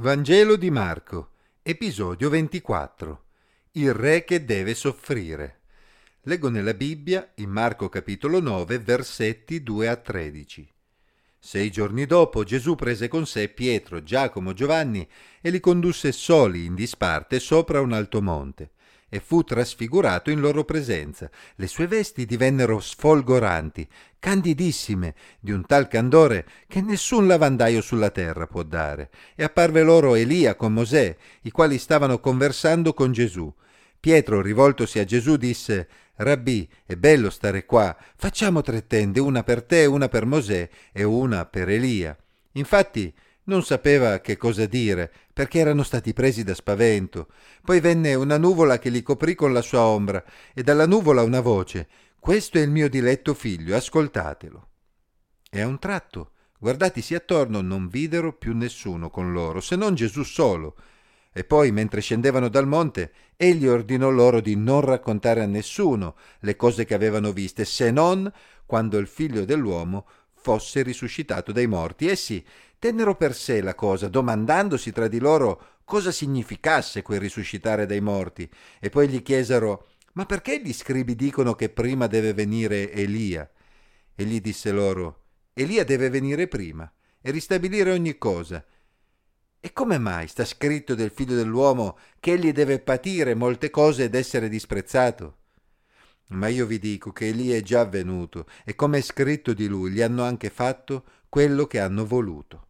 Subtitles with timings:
[0.00, 3.24] Vangelo di Marco, episodio 24.
[3.72, 5.62] Il re che deve soffrire.
[6.22, 10.72] Leggo nella Bibbia, in Marco capitolo 9, versetti 2 a 13.
[11.36, 15.04] Sei giorni dopo Gesù prese con sé Pietro, Giacomo, Giovanni
[15.40, 18.70] e li condusse soli in disparte sopra un alto monte
[19.08, 21.30] e fu trasfigurato in loro presenza.
[21.56, 23.88] Le sue vesti divennero sfolgoranti,
[24.18, 29.10] candidissime, di un tal candore che nessun lavandaio sulla terra può dare.
[29.34, 33.52] E apparve loro Elia con Mosè, i quali stavano conversando con Gesù.
[34.00, 39.62] Pietro, rivoltosi a Gesù, disse Rabbì, è bello stare qua, facciamo tre tende, una per
[39.62, 42.16] te, una per Mosè e una per Elia.
[42.52, 43.12] Infatti
[43.48, 47.28] non sapeva che cosa dire, perché erano stati presi da spavento.
[47.62, 50.22] Poi venne una nuvola che li coprì con la sua ombra,
[50.54, 51.88] e dalla nuvola una voce
[52.20, 54.68] Questo è il mio diletto figlio, ascoltatelo.
[55.50, 60.24] E a un tratto, guardatisi attorno, non videro più nessuno con loro, se non Gesù
[60.24, 60.76] solo.
[61.32, 66.56] E poi, mentre scendevano dal monte, egli ordinò loro di non raccontare a nessuno le
[66.56, 68.30] cose che avevano viste, se non
[68.66, 72.08] quando il figlio dell'uomo fosse risuscitato dai morti.
[72.08, 72.44] Essi
[72.78, 78.48] tennero per sé la cosa, domandandosi tra di loro cosa significasse quel risuscitare dai morti,
[78.78, 83.48] e poi gli chiesero Ma perché gli scribi dicono che prima deve venire Elia?
[84.14, 86.90] Egli disse loro Elia deve venire prima
[87.20, 88.64] e ristabilire ogni cosa.
[89.60, 94.14] E come mai sta scritto del figlio dell'uomo che egli deve patire molte cose ed
[94.14, 95.36] essere disprezzato?
[96.28, 99.90] Ma io vi dico che Elia è già venuto e come è scritto di lui
[99.90, 102.67] gli hanno anche fatto quello che hanno voluto.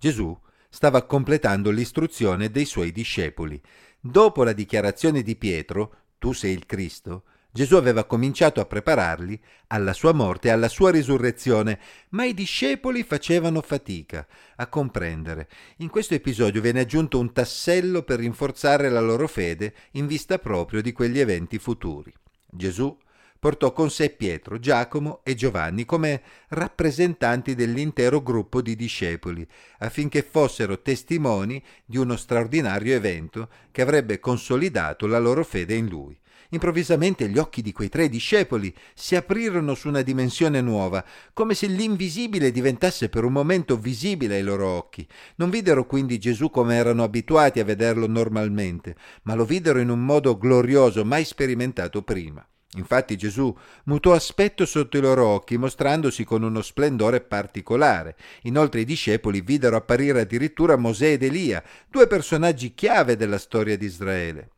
[0.00, 0.34] Gesù
[0.70, 3.60] stava completando l'istruzione dei suoi discepoli.
[4.00, 9.92] Dopo la dichiarazione di Pietro, tu sei il Cristo, Gesù aveva cominciato a prepararli alla
[9.92, 11.78] sua morte e alla sua risurrezione,
[12.10, 14.26] ma i discepoli facevano fatica
[14.56, 15.48] a comprendere.
[15.78, 20.80] In questo episodio viene aggiunto un tassello per rinforzare la loro fede in vista proprio
[20.80, 22.10] di quegli eventi futuri.
[22.48, 22.96] Gesù
[23.40, 29.44] portò con sé Pietro, Giacomo e Giovanni come rappresentanti dell'intero gruppo di discepoli,
[29.78, 36.16] affinché fossero testimoni di uno straordinario evento che avrebbe consolidato la loro fede in lui.
[36.52, 41.02] Improvvisamente gli occhi di quei tre discepoli si aprirono su una dimensione nuova,
[41.32, 45.06] come se l'invisibile diventasse per un momento visibile ai loro occhi.
[45.36, 50.04] Non videro quindi Gesù come erano abituati a vederlo normalmente, ma lo videro in un
[50.04, 52.44] modo glorioso mai sperimentato prima.
[52.76, 53.54] Infatti Gesù
[53.84, 58.16] mutò aspetto sotto i loro occhi, mostrandosi con uno splendore particolare.
[58.42, 63.86] Inoltre i discepoli videro apparire addirittura Mosè ed Elia, due personaggi chiave della storia di
[63.86, 64.50] Israele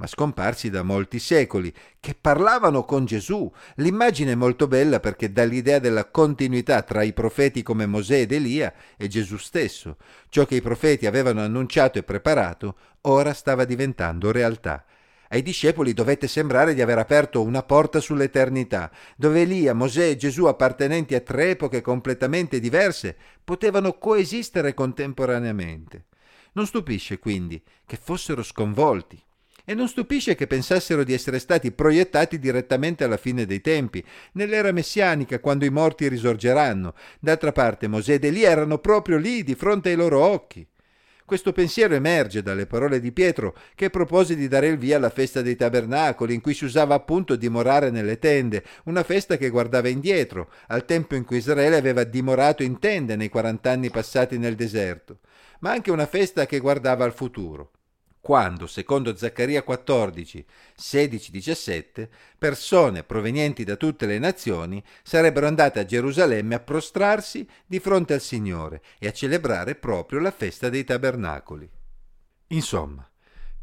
[0.00, 1.70] ma scomparsi da molti secoli,
[2.00, 3.52] che parlavano con Gesù.
[3.76, 8.32] L'immagine è molto bella perché dà l'idea della continuità tra i profeti come Mosè ed
[8.32, 9.98] Elia e Gesù stesso.
[10.30, 14.86] Ciò che i profeti avevano annunciato e preparato ora stava diventando realtà.
[15.32, 20.46] Ai discepoli dovette sembrare di aver aperto una porta sull'eternità, dove Elia, Mosè e Gesù,
[20.46, 26.06] appartenenti a tre epoche completamente diverse, potevano coesistere contemporaneamente.
[26.54, 29.22] Non stupisce quindi che fossero sconvolti.
[29.64, 34.72] E non stupisce che pensassero di essere stati proiettati direttamente alla fine dei tempi, nell'era
[34.72, 36.94] messianica, quando i morti risorgeranno.
[37.20, 40.66] D'altra parte Mosè ed Elia erano proprio lì, di fronte ai loro occhi.
[41.30, 45.42] Questo pensiero emerge dalle parole di Pietro che propose di dare il via alla festa
[45.42, 50.50] dei tabernacoli, in cui si usava appunto dimorare nelle tende, una festa che guardava indietro,
[50.66, 55.20] al tempo in cui Israele aveva dimorato in tende nei quarant'anni passati nel deserto,
[55.60, 57.70] ma anche una festa che guardava al futuro
[58.20, 60.44] quando, secondo Zaccaria 14,
[60.78, 62.08] 16-17,
[62.38, 68.20] persone provenienti da tutte le nazioni sarebbero andate a Gerusalemme a prostrarsi di fronte al
[68.20, 71.68] Signore e a celebrare proprio la festa dei tabernacoli.
[72.48, 73.08] Insomma,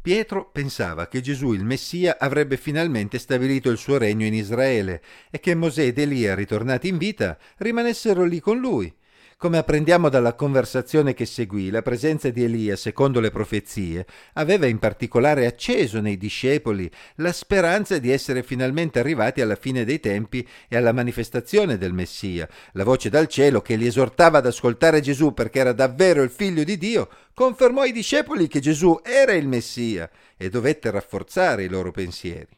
[0.00, 5.38] Pietro pensava che Gesù il Messia avrebbe finalmente stabilito il suo regno in Israele e
[5.38, 8.92] che Mosè ed Elia, ritornati in vita, rimanessero lì con lui
[9.38, 14.80] come apprendiamo dalla conversazione che seguì, la presenza di Elia, secondo le profezie, aveva in
[14.80, 20.76] particolare acceso nei discepoli la speranza di essere finalmente arrivati alla fine dei tempi e
[20.76, 22.48] alla manifestazione del Messia.
[22.72, 26.64] La voce dal cielo che li esortava ad ascoltare Gesù perché era davvero il figlio
[26.64, 31.92] di Dio, confermò ai discepoli che Gesù era il Messia e dovette rafforzare i loro
[31.92, 32.57] pensieri.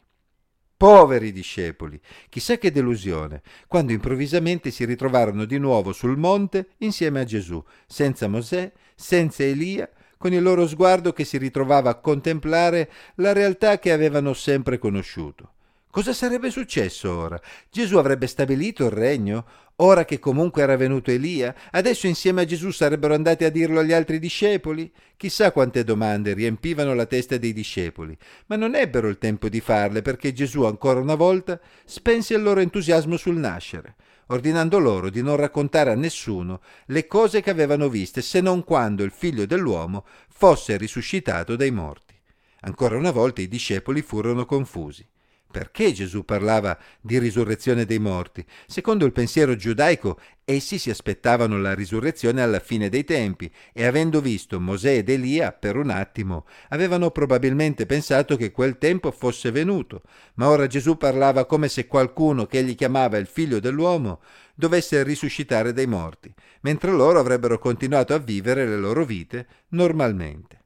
[0.81, 2.01] Poveri discepoli!
[2.27, 8.27] Chissà che delusione, quando improvvisamente si ritrovarono di nuovo sul monte insieme a Gesù, senza
[8.27, 9.87] Mosè, senza Elia,
[10.17, 15.50] con il loro sguardo che si ritrovava a contemplare la realtà che avevano sempre conosciuto.
[15.91, 17.37] Cosa sarebbe successo ora?
[17.69, 19.45] Gesù avrebbe stabilito il regno?
[19.77, 23.91] Ora che comunque era venuto Elia, adesso insieme a Gesù sarebbero andati a dirlo agli
[23.91, 24.89] altri discepoli?
[25.17, 30.01] Chissà quante domande riempivano la testa dei discepoli, ma non ebbero il tempo di farle
[30.01, 33.95] perché Gesù ancora una volta spense il loro entusiasmo sul nascere,
[34.27, 39.03] ordinando loro di non raccontare a nessuno le cose che avevano viste se non quando
[39.03, 42.15] il figlio dell'uomo fosse risuscitato dai morti.
[42.61, 45.05] Ancora una volta i discepoli furono confusi.
[45.51, 48.45] Perché Gesù parlava di risurrezione dei morti?
[48.65, 54.21] Secondo il pensiero giudaico, essi si aspettavano la risurrezione alla fine dei tempi e avendo
[54.21, 60.03] visto Mosè ed Elia per un attimo, avevano probabilmente pensato che quel tempo fosse venuto,
[60.35, 64.21] ma ora Gesù parlava come se qualcuno che egli chiamava il figlio dell'uomo
[64.55, 70.59] dovesse risuscitare dai morti, mentre loro avrebbero continuato a vivere le loro vite normalmente.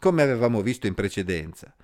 [0.00, 1.74] Come avevamo visto in precedenza.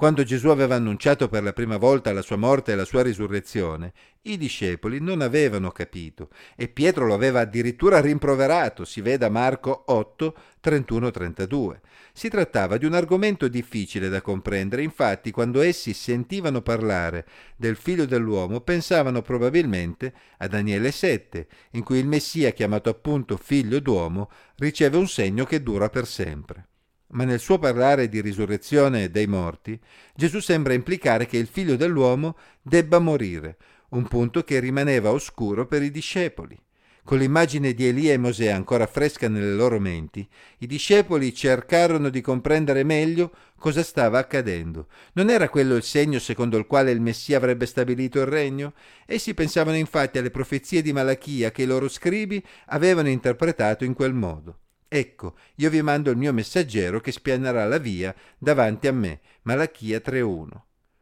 [0.00, 3.92] Quando Gesù aveva annunciato per la prima volta la sua morte e la sua risurrezione,
[4.22, 10.34] i discepoli non avevano capito e Pietro lo aveva addirittura rimproverato, si veda Marco 8,
[10.64, 11.80] 31-32.
[12.14, 18.06] Si trattava di un argomento difficile da comprendere, infatti quando essi sentivano parlare del figlio
[18.06, 24.96] dell'uomo pensavano probabilmente a Daniele 7, in cui il Messia, chiamato appunto figlio d'uomo, riceve
[24.96, 26.69] un segno che dura per sempre.
[27.12, 29.78] Ma nel suo parlare di risurrezione dei morti,
[30.14, 33.56] Gesù sembra implicare che il figlio dell'uomo debba morire,
[33.90, 36.56] un punto che rimaneva oscuro per i discepoli.
[37.02, 40.24] Con l'immagine di Elia e Mosè ancora fresca nelle loro menti,
[40.58, 44.86] i discepoli cercarono di comprendere meglio cosa stava accadendo.
[45.14, 48.74] Non era quello il segno secondo il quale il Messia avrebbe stabilito il regno?
[49.06, 54.14] Essi pensavano infatti alle profezie di Malachia che i loro scribi avevano interpretato in quel
[54.14, 54.58] modo.
[54.92, 59.20] Ecco, io vi mando il mio messaggero che spianerà la via davanti a me.
[59.42, 60.48] Malachia 3.1.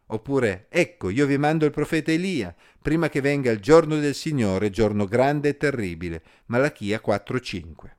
[0.08, 4.68] Oppure, ecco, io vi mando il profeta Elia, prima che venga il giorno del Signore,
[4.68, 6.22] giorno grande e terribile.
[6.48, 7.94] Malachia 4.5.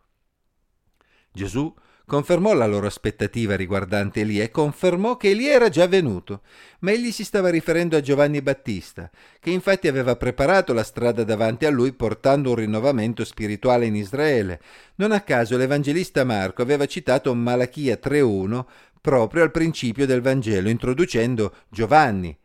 [1.31, 1.73] Gesù
[2.09, 6.41] Confermò la loro aspettativa riguardante Elia e confermò che Elia era già venuto,
[6.79, 11.67] ma egli si stava riferendo a Giovanni Battista, che infatti aveva preparato la strada davanti
[11.67, 14.59] a lui portando un rinnovamento spirituale in Israele.
[14.95, 18.65] Non a caso l'Evangelista Marco aveva citato Malachia 3.1
[18.99, 22.35] proprio al principio del Vangelo, introducendo Giovanni.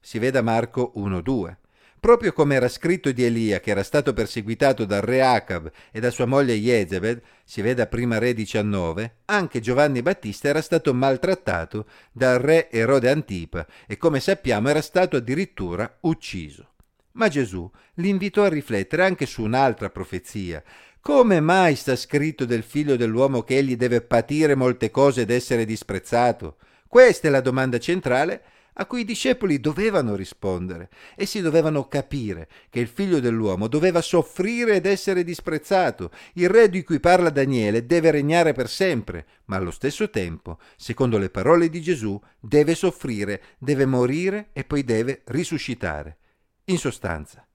[0.00, 1.61] Si veda Marco 1.2.
[2.02, 6.10] Proprio come era scritto di Elia, che era stato perseguitato dal re Acab e da
[6.10, 12.40] sua moglie Jezebel, si veda prima re 19, anche Giovanni Battista era stato maltrattato dal
[12.40, 16.72] re Erode Antipa e come sappiamo era stato addirittura ucciso.
[17.12, 20.60] Ma Gesù li invitò a riflettere anche su un'altra profezia.
[21.00, 25.64] Come mai sta scritto del figlio dell'uomo che egli deve patire molte cose ed essere
[25.64, 26.56] disprezzato?
[26.88, 28.42] Questa è la domanda centrale
[28.74, 30.88] a cui i discepoli dovevano rispondere.
[31.16, 36.10] Essi dovevano capire che il figlio dell'uomo doveva soffrire ed essere disprezzato.
[36.34, 41.18] Il re di cui parla Daniele deve regnare per sempre, ma allo stesso tempo, secondo
[41.18, 46.18] le parole di Gesù, deve soffrire, deve morire e poi deve risuscitare.
[46.66, 47.46] In sostanza,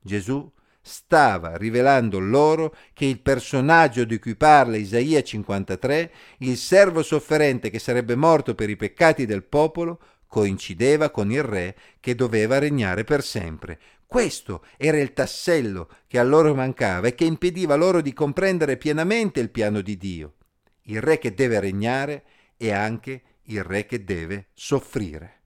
[0.00, 0.50] Gesù
[0.84, 7.78] stava rivelando loro che il personaggio di cui parla Isaia 53, il servo sofferente che
[7.78, 10.00] sarebbe morto per i peccati del popolo,
[10.32, 13.78] coincideva con il re che doveva regnare per sempre.
[14.06, 19.40] Questo era il tassello che a loro mancava e che impediva loro di comprendere pienamente
[19.40, 20.36] il piano di Dio.
[20.84, 22.24] Il re che deve regnare
[22.56, 25.40] è anche il re che deve soffrire.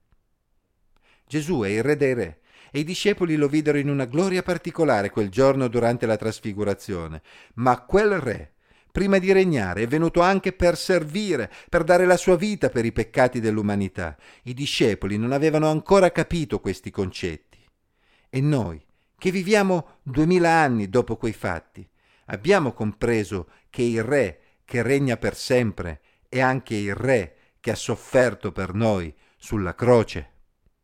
[1.27, 2.39] Gesù è il re dei re
[2.71, 7.21] e i discepoli lo videro in una gloria particolare quel giorno durante la trasfigurazione,
[7.55, 8.53] ma quel re
[8.97, 12.91] prima di regnare, è venuto anche per servire, per dare la sua vita per i
[12.91, 14.17] peccati dell'umanità.
[14.45, 17.63] I discepoli non avevano ancora capito questi concetti.
[18.27, 18.83] E noi,
[19.15, 21.87] che viviamo duemila anni dopo quei fatti,
[22.25, 27.75] abbiamo compreso che il Re che regna per sempre è anche il Re che ha
[27.75, 30.36] sofferto per noi sulla croce.